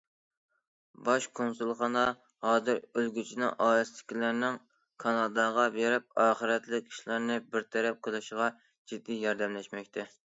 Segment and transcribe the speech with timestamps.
[1.07, 2.05] باش كونسۇلخانا
[2.45, 4.57] ھازىر ئۆلگۈچىنىڭ ئائىلىسىدىكىلەرنىڭ
[5.05, 8.49] كاناداغا بېرىپ، ئاخىرەتلىك ئىشلارنى بىر تەرەپ قىلىشىغا
[8.93, 10.09] جىددىي ياردەملەشمەكتە.